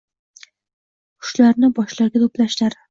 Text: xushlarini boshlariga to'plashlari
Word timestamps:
xushlarini 1.27 1.73
boshlariga 1.83 2.25
to'plashlari 2.27 2.79